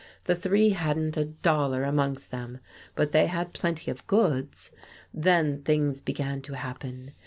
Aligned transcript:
The 0.23 0.33
three 0.33 0.69
hadn't 0.69 1.15
a 1.15 1.25
dollar 1.25 1.83
amongst 1.83 2.31
them, 2.31 2.57
but 2.95 3.11
they 3.11 3.27
had 3.27 3.53
plenty 3.53 3.91
of 3.91 4.07
goods. 4.07 4.71
Then 5.13 5.61
things 5.61 6.01
began 6.01 6.41
to 6.41 6.53
happen. 6.53 7.11